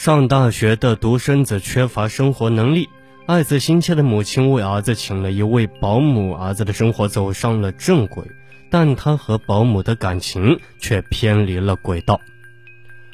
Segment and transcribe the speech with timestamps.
[0.00, 2.88] 上大学的独生子缺乏生活能力，
[3.26, 8.24] 爱子心切的母亲为儿子请了一位保姆，儿子的生活走上了正轨，
[8.70, 12.18] 但他和保姆的感情却偏离了轨道。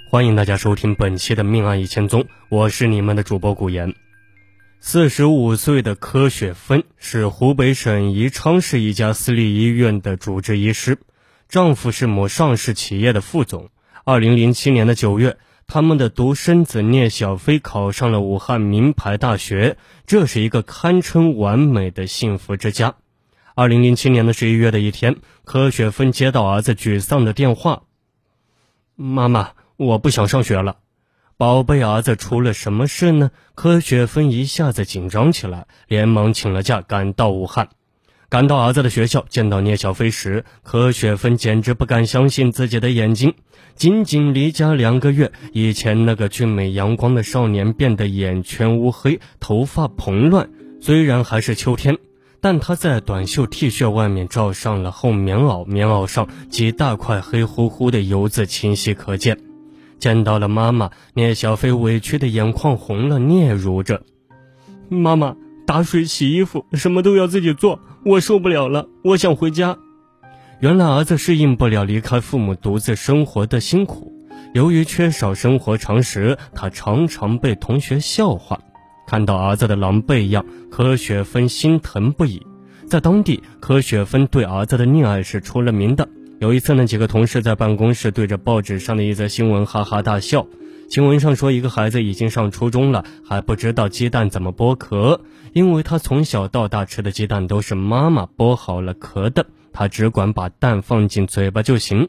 [0.09, 3.93] 欢迎大家收听本期的《命案一千宗》，我是你们的主播古言。
[4.79, 10.99] 四十五岁的柯雪芬是湖北省宜昌市一家私立医院的主治医师，
[11.49, 13.71] 丈夫是某上市企业的副总。
[14.05, 15.37] 二零零七年的九月。
[15.69, 19.77] 他们的独生子聂小飞考上了武汉名牌大学，
[20.07, 22.95] 这是一个堪称完美的幸福之家。
[23.55, 27.83] 二零零七年的十一月的一天，柯雪芬接到儿子沮丧的电话
[28.95, 30.77] ：“妈妈，我不想上学了。”
[31.37, 33.31] 宝贝儿子出了什么事呢？
[33.55, 37.69] 柯雪芬一下子紧张起来，连忙请了假，赶到武汉。
[38.29, 43.35] 赶到儿子的学校，见到聂小飞时，柯雪芬简直不敢相信自己的眼睛。
[43.77, 50.51] 仅仅离家两个月，以前那个俊美阳光的少年变得眼圈乌黑，头发蓬乱。
[50.81, 51.99] 虽然还是秋天，
[52.41, 59.39] 但他在短袖 T 恤外面罩上了厚棉袄，棉袄上几大块黑乎乎的油渍清晰可见。
[59.99, 64.03] 见到了妈妈，聂小飞委屈的眼眶红了，嗫嚅着
[64.91, 65.37] ：“妈妈。”
[65.67, 69.77] 打水、洗衣服，什么都要自己做，我受不了了，我想回家。
[70.61, 74.13] 原来儿子适应不了离开父母独自生活的辛苦，
[74.55, 78.61] 由于缺少生活常识，他常常被同学笑话。
[79.09, 82.47] 看到儿子的狼狈样，柯雪芬心疼不已。
[82.89, 86.09] 在当地，柯雪芬对儿子的溺爱是出了名的。
[86.39, 90.47] 有一次呢，几个同事在办公室对着报纸上的一则新闻哈哈大笑。
[90.89, 95.21] 新闻上说，一个孩子已经上初中了，还不知道鸡蛋怎么剥壳，
[95.53, 102.09] 因为他从小到大吃的鸡蛋都是妈妈剥好了壳的，他只管把蛋放进嘴巴就行。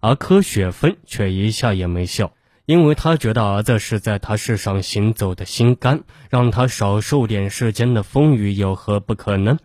[0.00, 2.32] 而柯雪芬却一下也没笑，
[2.64, 9.58] 因为他觉得儿子是在他世上行走的心肝，让他少受点世间的风雨有何不可呢？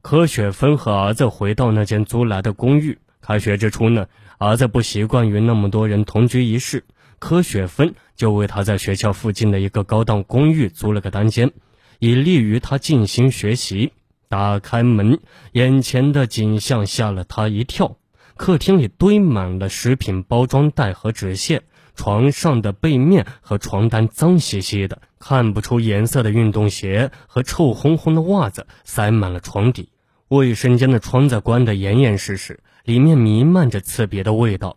[0.00, 4.06] 柯雪芬和儿子回到那间租来的公寓，开学之初呢，
[4.38, 6.84] 儿子不习惯与那么多人同居一室。
[7.18, 11.52] 柯雪芬就为他在学校附近的一个高档公寓租了个单间，
[11.98, 13.92] 以利于他静心学习。
[14.28, 15.20] 打开门，
[15.52, 17.96] 眼前的景象吓了他一跳。
[18.36, 21.62] 客厅里堆满了食品包装袋和纸屑，
[21.96, 29.88] 床上的被面和床单脏兮兮的，看不出颜色的运动鞋和臭烘烘的袜子塞满了床底。
[30.28, 34.76] 卫生间的窗子关得严严实实，里面弥漫着刺鼻的味道。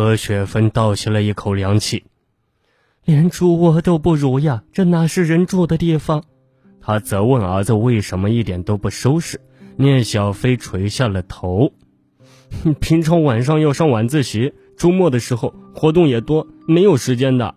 [0.00, 2.04] 何雪芬倒吸了一口凉气，
[3.04, 6.24] 连主卧都不如呀，这哪是人住的地方？
[6.80, 9.38] 他责问儿子为什么一点都不收拾。
[9.76, 11.74] 聂小飞垂下了头，
[12.80, 17.54] 平常晚上要上晚自习，周末的时候活动也多，没有时间的。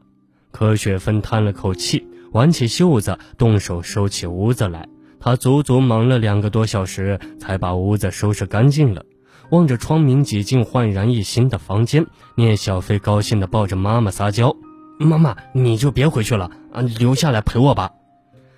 [0.51, 4.89] 柯雪芬叹了口气，挽起袖子，动手收起屋子来。
[5.17, 9.05] 他足足忙了两个多小时，才把屋子收拾干净了。
[9.53, 14.55] 望着窗明几净、焕然一新的房间，聂小飞高兴地抱着妈妈撒娇
[14.97, 17.91] ：“妈妈，你就别回去了啊，留下来陪我吧。”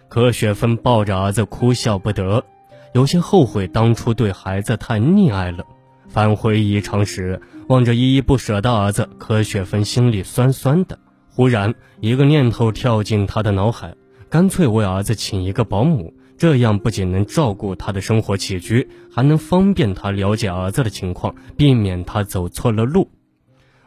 [0.07, 2.45] 柯雪芬抱着儿子哭笑不得，
[2.94, 5.66] 有些后悔当初对孩子太溺爱了。
[6.07, 10.97] 返回宜昌时，望着依依不舍的儿子，柯雪芬心里酸酸的。
[11.29, 13.94] 忽然，一个念头跳进他的脑海：
[14.29, 16.13] 干脆为儿子请一个保姆。
[16.38, 23.09] 这样不仅能照顾他的生活起居，还能方便他了解儿子的情况，避免他走错了路。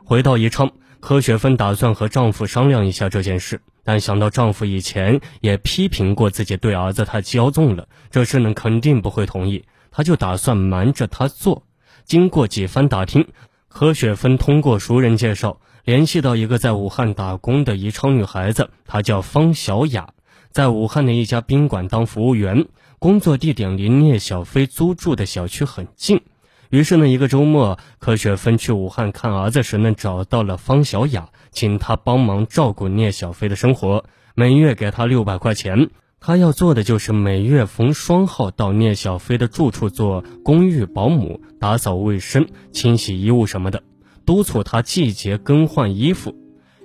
[0.04, 11.64] 回到宜昌，柯雪芬打算和丈夫商量一下这件事，但想到丈夫以前也批评过自己对儿子太骄纵了，这事呢肯定不会同意，她就打算瞒着他做。
[12.04, 13.28] 经过几番打听，
[13.68, 20.14] 柯雪芬通过熟人介绍联系到一个在武汉打工的宜昌女孩子，她叫方小雅。
[20.50, 22.66] 在武汉的一家宾馆当服务员，
[22.98, 26.22] 工作地点离聂小飞租住的小区很近。
[26.70, 34.04] 于是呢，一个周末，柯雪芬去武汉看儿子时呢，找到了方小雅，请她帮忙照顾聂小飞的生活，
[34.34, 35.90] 每月给他六百块钱。
[36.20, 43.82] 她要做的就是每月逢双号到聂小飞的住处做公寓保姆，打扫卫生、清洗衣物什么的，
[44.26, 46.34] 督促他季节更换衣服。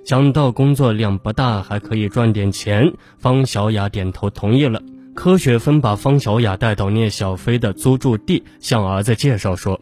[0.04, 4.82] 想到工作量不大，还可以赚点钱，方小雅点头同意了。
[5.14, 9.80] 柯雪芬把方小雅带到聂小飞的租住地，向儿子介绍说：“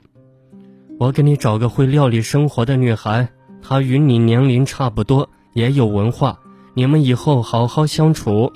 [1.01, 3.31] 我给你找个会料理生活的女孩，
[3.61, 6.39] 她与你年龄差不多，也有文化，
[6.75, 8.53] 你们以后好好相处。”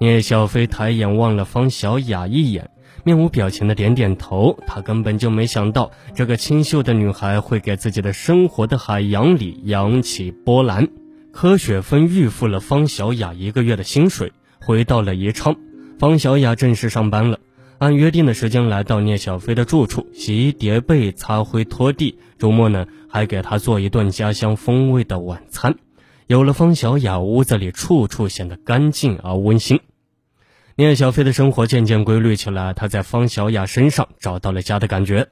[0.00, 2.70] 聂小飞抬眼望了方小雅一眼。
[3.04, 10.88] 面无表情的点点头，他根本就没想到这个清秀的女孩会给自己的生活的海洋里扬起波澜。
[11.32, 15.56] 柯雪芬预付了方小雅一个月的薪水，回到了宜昌。
[15.98, 17.38] 方小雅正式上班了，
[17.78, 22.18] 按约定的时间来到聂小飞的住处，洗衣叠被、擦灰拖地。
[22.38, 25.76] 周末呢，还给他做一顿家乡风味的晚餐。
[26.26, 29.80] 有了方小雅，屋子里处处显得干净而温馨。
[30.80, 35.26] 聂小飞的生活渐渐规律起来，他在方小雅身上找到了家的感觉。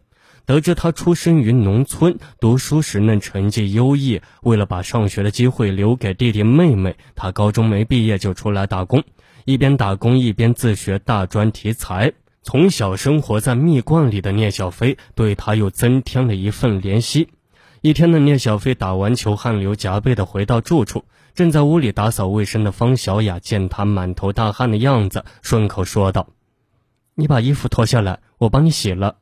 [0.44, 9.04] 得知他出生于农村，读书时呢成绩优异，为了把上学的机会留给弟弟妹妹，他高中没毕业就出来打工，
[9.44, 12.12] 一边打工一边自学大专题材。
[12.43, 17.28] 从小生活在蜜罐里的聂小飞，对他又增添了一份怜惜。
[17.86, 21.04] 一天的聂小飞打完球，汗流浃背的回到住处。
[21.36, 26.30] 正在屋里打扫卫生的方小雅见他满头大汗的样子，顺口说道
[27.14, 29.18] ：“你把衣服脱下来，我帮你洗了。”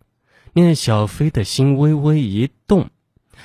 [0.55, 2.89] 聂小飞的心微微一动，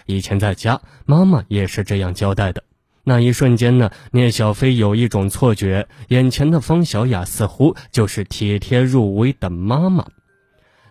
[0.05, 2.63] 以前在家，妈妈也是这样交代的。
[3.03, 10.07] 那一瞬间呢，聂小飞有一种错觉，眼前的方小雅似乎就是体贴入微的妈妈。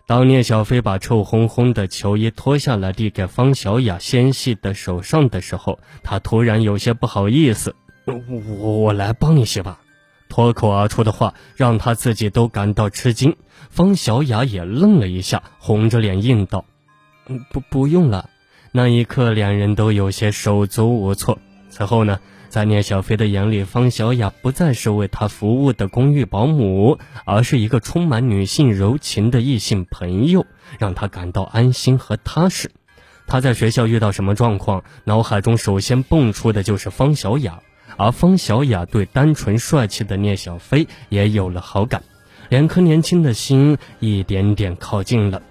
[0.09, 7.75] 当聂小飞把臭烘烘的球衣脱下来递给方小雅纤细的手上的时候，他突然有些不好意思
[8.09, 8.15] ：“我
[8.79, 9.79] 我来帮你洗吧。”
[10.27, 13.35] 脱口而出的话让他自己都感到吃惊。
[13.69, 16.65] 方小雅也愣了一下，红着脸应道
[17.53, 18.31] ：“不不用了。”
[18.73, 21.37] 那一刻，两人都有些手足无措。
[21.69, 22.19] 此后呢？
[22.49, 30.47] 在聂小飞的眼里，方小雅不再是为他服务的公寓保姆，而是一个充满女性柔情的异性朋友，
[30.79, 32.71] 让他感到安心和踏实。
[33.27, 37.59] 他在学校遇到什么状况，脑海中首先蹦出的就是方小雅，
[37.97, 42.01] 而方小雅对单纯帅气的聂小飞也有了好感，
[42.49, 45.43] 两颗年轻的心一点点靠近了。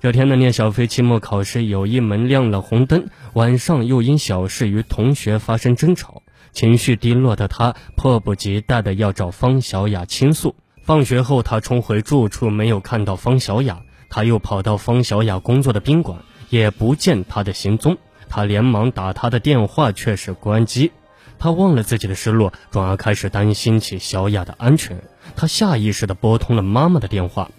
[0.00, 6.22] 这天的聂小飞期末考试有一门亮了红灯，晚上又因小事与同学发生争吵。
[6.58, 10.56] 情绪低落的他迫不及待地要找方小雅倾诉。
[10.82, 13.82] 放学后，他冲回住处，没有看到方小雅。
[14.10, 16.18] 他又跑到方小雅工作的宾馆，
[16.50, 17.96] 也不见她的行踪。
[18.28, 20.90] 他连忙打她的电话，却是关机。
[21.38, 25.00] 他忘了自己的失落，转而开始担心起小雅的安全。
[25.36, 27.52] 他下意识地拨通了妈妈的电话：“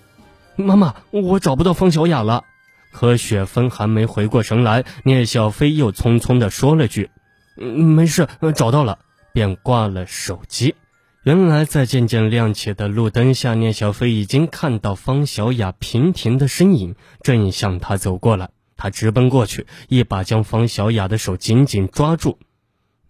[0.57, 2.44] 妈妈，我找不到方小雅了。”
[2.92, 7.10] 可雪芬还没回过神来，聂小飞又匆匆地说了句。
[7.59, 9.00] 嗯，没事，找到了，
[9.33, 10.75] 便挂了手机。
[11.23, 18.50] 原来在渐渐亮起的路灯下，聂小飞已经看到方小雅平平的身影正向他走过来。
[18.77, 22.39] 他直奔过去，一把将方小雅的手紧紧抓住。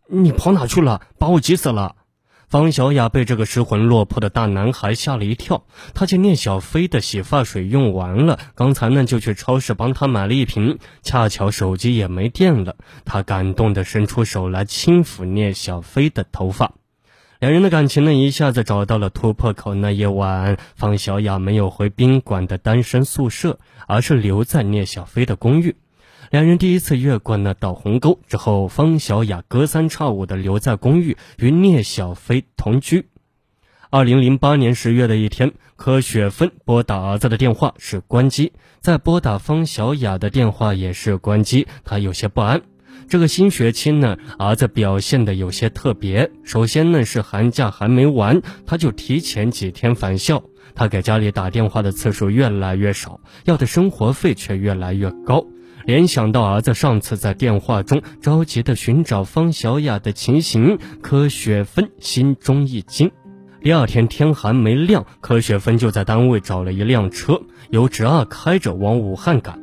[0.07, 1.01] 你跑哪去了？
[1.19, 1.95] 把我急死了！
[2.49, 5.65] 方小雅被这个失魂落魄的大男孩吓了一跳。
[5.93, 12.75] 他见聂小飞的洗发水用完了，刚才呢就去超市帮他买了一瓶，恰巧手机也没电了。
[13.05, 16.73] 他感动地伸出手来轻抚聂小飞的头发，
[17.39, 19.75] 两人的感情呢一下子找到了突破口。
[19.75, 25.75] 那夜晚，方小雅没有回宾馆的单身宿舍，而是留在聂小飞的公寓。
[26.29, 33.07] 两人第一次越过那道鸿沟之后，方小雅隔三差五地留在公寓与聂小飞同居。
[33.89, 42.61] 二零零八年十月的一天，柯雪芬拨打儿子的电话是关机，在拨打方小雅的电话也是关机，她有些不安。
[43.07, 46.29] 这个新学期呢，儿子表现的有些特别。
[46.43, 50.43] 首先呢，是寒假还没完，他就提前几天返校。
[50.75, 55.43] 他给家里打电话的次数越来越少，要的生活费却越来越高。
[55.89, 63.09] 联想到儿子上次在电话中着急的寻找方小雅的情形，柯雪芬心中一惊。
[63.59, 67.41] 第二天天还没亮，柯雪芬就在单位找了一辆车，
[67.71, 69.59] 由侄儿开着往武汉赶。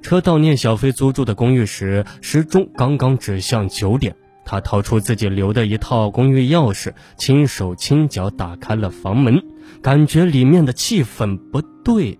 [0.00, 4.16] 车到聂小飞租住的公寓时，时钟刚刚指向九点。
[4.46, 9.42] 他掏出自己留的一套公寓钥匙，轻手轻脚打开了房门，
[9.82, 12.18] 感觉里面的气氛不对。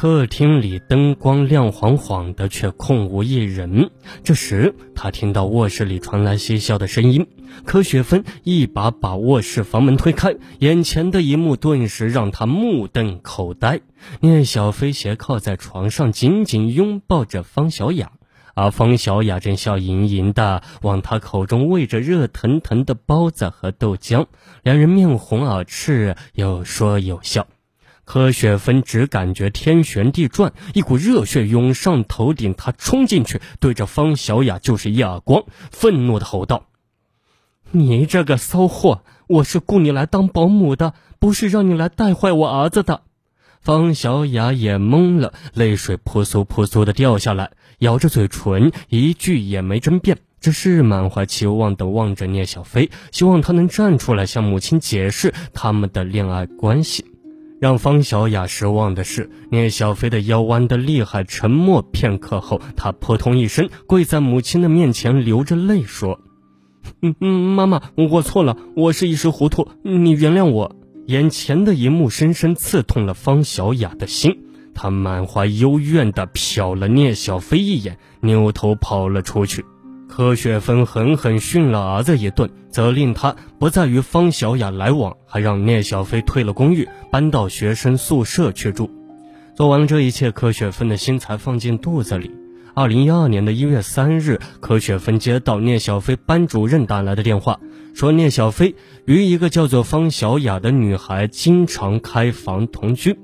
[0.00, 3.90] 客厅里灯光亮晃晃的，却空无一人。
[4.22, 7.26] 这时，他听到卧室里传来嬉笑的声音。
[7.64, 13.80] 柯雪芬一把把卧室房门推开，眼前的一幕顿时让他目瞪口呆。
[14.20, 18.12] 聂小飞斜靠在床上，紧紧拥抱着方小雅，
[18.54, 24.26] 而方小雅正笑盈盈的往他口中喂着热腾腾的包子和豆浆，
[24.62, 27.48] 两人面红耳赤，有说有笑。
[28.08, 32.54] 柯雪芬只感觉天旋地转，一股热血涌上头顶。
[32.54, 36.68] 她冲进去，对着方小雅就是一耳光，愤怒的吼道
[37.70, 39.02] ：“你这个骚货！
[39.26, 43.02] 我是雇你来当保姆的，不是让你来带坏我儿子的。”
[43.60, 47.50] 方小雅也懵了，泪水扑簌扑簌的掉下来，
[47.80, 50.16] 咬着嘴唇，一句也没争辩。
[50.40, 57.04] 只是满怀期望的望着聂小飞，希望他能站出来向母亲解释他们的恋爱关系。
[57.60, 61.24] 让方小雅失望的是，聂小飞的腰弯得厉害。
[61.24, 66.20] 沉默片刻后，他扑通一声跪在母亲的面前，流着泪说：“，
[67.18, 70.76] 妈妈，我错了，我是一时糊涂，你原谅我。”
[71.08, 79.64] 眼前的一幕深深刺痛了方小雅的心，她满怀幽怨地瞟了聂小飞一眼，扭头跑了出去。
[80.18, 88.90] 柯雪芬狠狠训了儿子一顿，责令他不再与方小雅来往，还让聂小飞退了公寓，搬到学生宿舍去住。
[89.54, 92.32] 做完了这一切，柯雪芬的心才放进肚子里。
[92.74, 97.60] 二零一二年的一月三日，柯雪芬接到聂小飞班主任打来的电话，
[97.94, 103.16] 说聂小飞与一个叫做方小雅的女孩经常开房同居。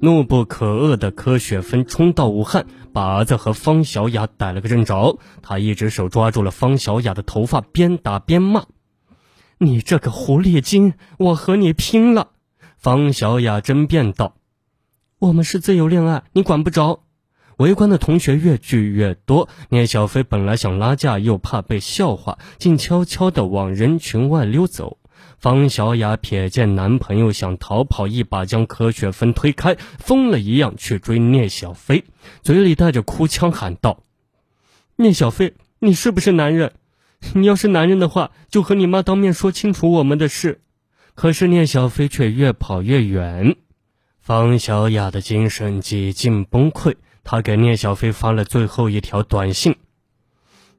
[0.00, 2.66] 怒不可遏的柯雪芬冲到武汉。
[2.92, 8.66] 把儿子和方小雅逮了个正着，他一只手抓住了方小雅的头发，边打边骂
[9.58, 12.30] ：“你这个狐狸精，我和你拼了！”
[12.78, 14.36] 方小雅争辩道
[15.18, 17.00] ：“我们是自由恋爱，你管不着。”
[17.58, 24.98] 围观的同学越聚越多，聂小飞本来想拉架，又怕被笑话，竟悄悄地往人群外溜走。
[25.38, 32.04] 方小雅瞥见男朋友想逃跑，一把将柯雪芬推开，疯了一样去追聂小飞，
[32.42, 34.02] 嘴里带着哭腔喊道
[34.96, 36.72] ：“聂小飞，你是不是男人？
[37.34, 40.60] 你要是男人的话，就和你妈当面说清楚我们的事。”
[41.14, 43.56] 可是聂小飞却越跑越远，
[44.20, 46.94] 方小雅的精神几近崩溃，
[47.24, 49.76] 她给聂小飞发了最后一条短信：“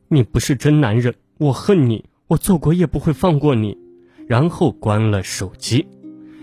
[0.07, 3.77] 你不是真男人，我恨你，我做鬼也不会放过你。”
[4.29, 5.87] 然后关了手机，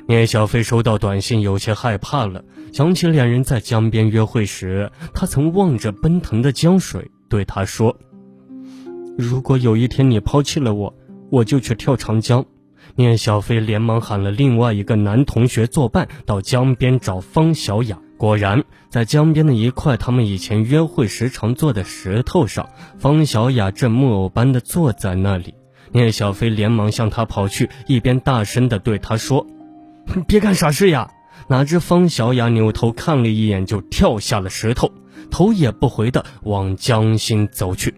[0.08, 7.96] 聂小飞收到短信，有些害怕了，想起两人在江边约会时，他曾望着奔腾的江水，对他说
[9.16, 10.92] ：“如果有一天你抛弃了我，
[11.30, 12.44] 我就去跳长江。”
[12.96, 18.00] 聂小飞连忙喊了另外一个男同学作伴，到江边找方小雅。
[18.18, 25.54] 果然，在江边的一块他们以前约会时常坐的石头上，方小雅正木偶般的坐在那里。
[25.92, 29.46] 聂小飞连忙向他跑去，一边大声地对他说
[30.26, 31.10] ：“别干傻事呀！”
[31.48, 34.90] 哪知方小雅扭头看了一眼，就跳下了石头，
[35.30, 37.94] 头也不回地往江心走去。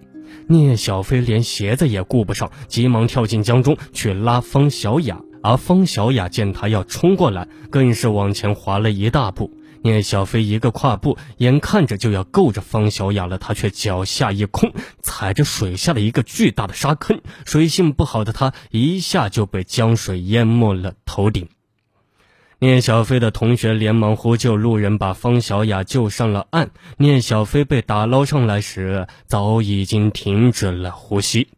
[0.48, 9.50] 聂小飞连鞋子也顾不上，急忙跳进江中去拉方小雅，而方小雅见他要冲过来，更是往前滑了一大步。
[9.82, 21.48] 聂小飞一个跨步，眼看着就要够着方小雅了，他却脚下一空，踩着水下的一个巨大的沙坑，水性不好的他一下就被江水淹没了头顶。
[22.60, 26.70] 聂小飞的同学连忙呼救，路人把方小雅救上了岸。
[26.96, 31.48] 聂小飞被打捞上来时，早已经停止了呼吸。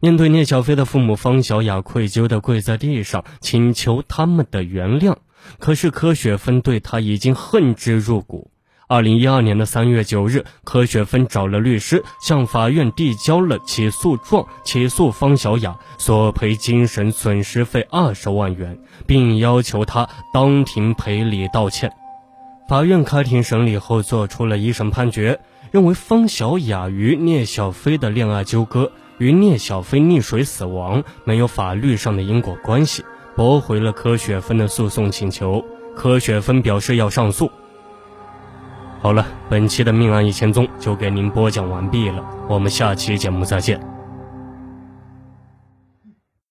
[0.00, 5.16] 面对聂小飞的父母，方小雅愧疚地跪在地上，请求他们的原谅。
[5.58, 8.50] 可是柯雪芬对他已经恨之入骨。
[8.86, 21.90] 二零一二年的三月九日，柯雪芬找了律师，向法院递交了起诉状，起诉方小雅索赔精神损失费二十万元，并要求他当庭赔礼道歉。
[22.68, 33.02] 法院开庭审理后，作出了一审判决，认为方小雅与聂小飞的恋爱纠葛与聂小飞溺水死亡没有法律上的因果关系。
[33.36, 35.64] 驳回了柯雪芬的诉讼请求，
[35.94, 37.50] 柯雪芬表示要上诉。
[39.00, 43.93] 好了，本期的命案一千宗就给您播讲完毕了，我们下期节目再见。